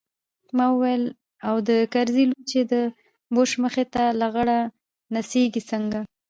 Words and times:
ما 0.57 0.65
وويل 0.73 1.03
او 1.47 1.55
د 1.69 1.71
کرزي 1.93 2.23
لور 2.29 2.43
چې 2.51 2.59
د 2.71 2.73
بوش 3.33 3.51
مخې 3.63 3.85
ته 3.93 4.03
لغړه 4.21 4.57
نڅېږي 5.13 5.61
څنګه. 5.69 5.99